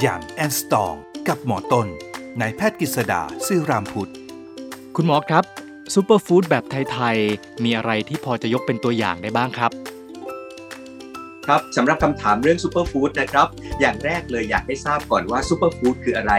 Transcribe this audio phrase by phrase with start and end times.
[0.00, 0.94] Young and Strong
[1.28, 1.86] กับหมอต้น
[2.40, 4.12] นายแพทย์กฤษดาซื่อรามพุทธ
[4.96, 5.44] คุณหมอครับ
[5.94, 9.70] superfood แบบไทย ๆ มีอะไรที่พอจะยกเป็นตัวอย่างได้บ้างครับ
[11.46, 13.48] ครับสำหรับคำถามเรื่อง superfood นะครับ
[13.80, 16.32] อย่างแรกเลยอยากให้ทราบก่อนว่า superfood คืออะไร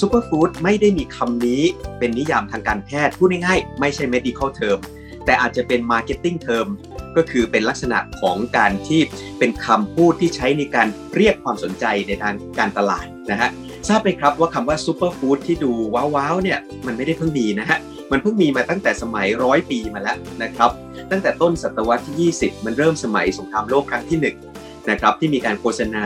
[0.00, 1.62] superfood ไม่ได้มีคำนี้
[1.98, 4.78] เป็นนิยามทางการแพทย์พูดง่ายๆ ไม่ใช่ medical term
[5.24, 6.68] แต่อาจจะเป็น marketing term
[7.16, 9.00] ก็คือเป็นลักษณะของการที่
[9.38, 13.50] เป็นคำพูดที่ใช้ในการเรียกความสนใจในทางการตลาดนะฮะ
[13.88, 17.78] ทราบไหมครับว่าคำว่าซูเปอร์ฟู้ดที่ดูว้าวๆเนี่ยมันไม่ได้เพิ่งมีนะฮะ
[18.10, 20.70] มันเพิ่งมีมาตั้งแต่สมัยร้อยปีมาแล้วนะครับ
[21.10, 24.18] ตั้งแต่ต้นศตวรรษที่ 20 มันเริ่มสมัยสงครามโลกครั้งที่
[24.54, 26.04] 1นะครับที่มีการโฆษณา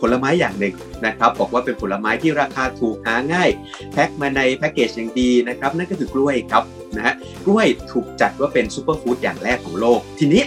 [0.00, 0.74] ผลไม้อย่างหนึ่ง
[1.06, 3.50] นะครับบอกว่าเป็นผลไม้ที่ราคาถูกหาง่าย
[3.92, 6.62] แพ็คมาในแพ็กเกจอย่างดีนะครับนั่นก็คือกล้วยครับ
[6.96, 7.14] นะฮะ
[7.46, 10.42] กล้วยถูกจัดว่าเป็น superfood อย่างแรกของโลก ทีนี้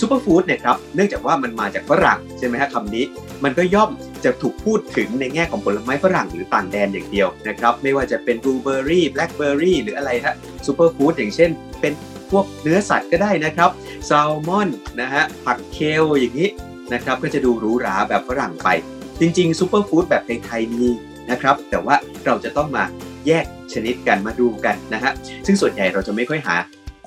[0.00, 3.04] superfood เนี่ยครับเนื่องจากว่ามันมาจากฝรั่งใช่ไหมฮะคำนี้
[3.44, 3.90] มันก็ย่อม
[4.24, 10.34] จะถูกพูดถึงในแง่ของผลไม้ฝรั่งหรือต่างแดนอย่างเดียวนะครับไม่ว่าจะเป็นบลูเบอร์รี่แบล็คเบอร์รี่หรืออะไรฮะ
[10.66, 11.92] superfood อย่างเช่น เป็น
[12.30, 13.70] พวกเนื้อสัตว์ก็ได้นะครับ
[14.06, 14.68] แซลมอน
[15.00, 16.48] นะฮะผัก kale อย่างนี้
[16.92, 18.68] นะครับก็จะดูหรูหราแบบฝรั่งไป
[19.20, 20.88] จริงๆ superfood แบบไทยๆมี
[21.30, 22.84] นะครับแต่ว่าเราจะต้องมา
[23.26, 23.44] แยก
[23.76, 25.12] ชนิดกันมาดูกันนะฮะ
[25.46, 26.56] ซึ่งส่วนใหญ่เราจะไม่ค่อยหา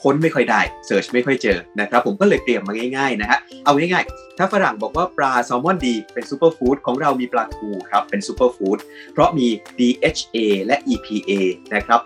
[0.01, 8.77] ค้นไม่ค่อยได้ search ไม่ค่อยเจอนะครับผมก็เลยเตรียมมาง่ายๆนะฮะเอาง่ายๆ ถ้าฝรั่งบอกว่าปลาแซลมอนดีเป็น superfood ของเรามีปลาทูครับเป็น superfood
[9.13, 9.47] เพราะมี
[9.79, 11.31] DHA และ EPA
[11.75, 11.99] นะครับ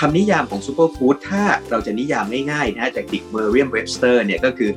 [0.00, 4.70] คำนิยามของ superfood ถ้าเราจะนิยามง่ายๆนะฮะจาก dict Merriam-Webster เนี่ยก็คือ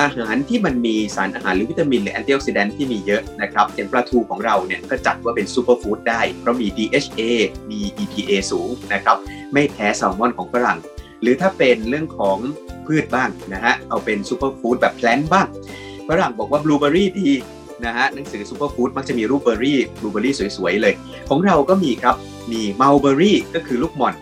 [0.00, 7.20] อาหารที่มันมีสารอาหารหรือวิตามินหรือ antioxidant ที่มีเยอะนะครับอย่างปลาทูของเราเนี่ยก็จัดว่าเป็น superfood ได้ เพราะมี DHA
[7.70, 9.16] มี EPA สูงนะครับ
[9.52, 10.78] ไม่แพ้แซลมอนของฝรั่ง
[11.22, 12.38] หรือถ้าเป็นเรื่องของ
[12.86, 15.46] พืชบ้างนะฮะเอาเป็น superfood แบบ plant บ้าง
[16.08, 17.30] ฝรั่งบอกว่าบลูเบอรี่ดี
[17.84, 20.94] นะฮะหนังสือ superfood มักจะมีรูปเบอร์รี่บลูเบอรี่สวยๆเลย
[21.28, 22.16] ของเราก็มีครับ
[22.52, 24.14] มีมัลเบอรี่ก็คือลูกหม่อนห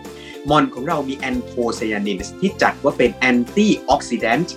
[0.49, 4.55] ม่อนของเรามี anthocyanin ที่จัดว่าเป็น antioxidant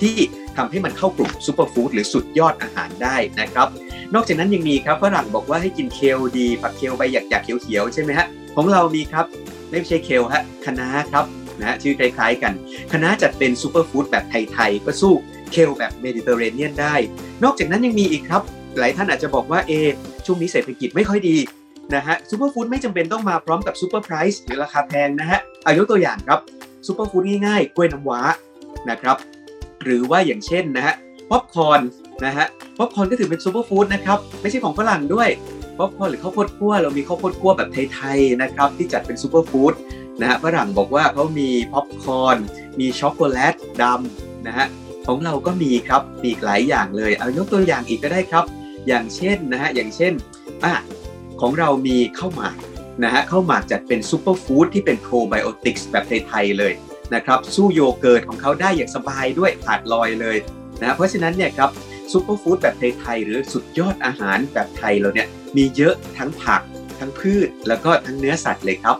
[0.00, 0.16] ที่
[0.56, 3.68] ทำให้มันเข้ากลุ่ม superfood หรือสุดยอดอาหารได้นะครับ
[4.14, 9.26] นอกจากนั้นยังมีครับฝรั่งบอกว่าให้กิน kale ดีผัก kale ใบหยักๆเขียวๆใช่ไหมฮะของเรามีครับ
[9.70, 11.24] ไม่ใช่ kale ฮะคะน้าครับ
[11.60, 12.52] นะชื่อคล้ายๆกัน
[12.92, 15.14] คะน้าจัดเป็น superfood แบบไทยๆก็สู้
[15.52, 16.94] kale แบบเมดิเตอร์เรเนียนได้
[17.44, 18.42] นอกจากนั้นยังมีอีกครับ
[18.78, 19.72] หลายท่านอาจจะบอกว่าเอ
[20.26, 21.36] ช่วงนี้เศรษฐกิจไม่ค่อยดี
[21.94, 26.40] นะฮะ superfood ไม่จำเป็นต้องมาพร้อมกับ super price หรือราคาแพงนะฮะอ่ายกตัวอย่างครับ
[26.86, 28.20] superfood ง่ายๆกล้วยน้ำว้า
[28.90, 29.16] นะครับ
[29.86, 30.94] หรือว่าอย่างเช่นนะฮะ
[31.30, 31.80] ป๊อปคอร์น
[32.24, 32.46] นะฮะ
[32.78, 35.28] ป๊อปคอร์นก็ถือเป็น superfood นะครับ ไม่ใช่ของฝรั่งด้วย
[35.78, 39.72] ป๊อปคอร์นหรือข้าวโพดคั่วเรามีข้าวโพดคั่วแบบไทยๆนะครับที่จัดเป็น superfood
[40.20, 42.36] นะฮะฝรั่งบอกว่าเขามีป๊อปคอร์น
[42.80, 44.66] มีช็อกโกแลตดำนะฮะ
[45.06, 48.44] ของเราก็มีครับมีหลายอย่างเลย เอายกตัวอย่างอีกก็ได้ครับ
[48.88, 50.12] อย่างเช่นนะฮะอย่างเช่น
[50.64, 50.74] อะ
[51.40, 52.56] ของเรามีข้าวหมาก
[53.04, 56.72] นะฮะข้าวหมากจัดเป็น superfood ที่เป็น probiotics แบบไทยๆเลย
[57.14, 60.36] นะครับสู้โยเกิร์ตของเขาได้อย่างสบายด้วยขาดลอยเลย
[60.80, 61.70] นะเพราะฉะนั้นเนี่ยครับ
[62.12, 66.62] superfood แบบไทยๆหรือสุดยอดอาหารแบบไทยเราเนี่ยมีเยอะทั้งผัก
[66.98, 68.96] ทั้งพืช แล้วก็ทั้งเนื้อสัตว์เลยครับ